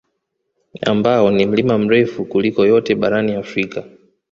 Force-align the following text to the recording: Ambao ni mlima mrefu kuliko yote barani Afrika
Ambao 0.85 1.31
ni 1.31 1.45
mlima 1.45 1.77
mrefu 1.77 2.25
kuliko 2.25 2.65
yote 2.65 2.95
barani 2.95 3.35
Afrika 3.35 3.83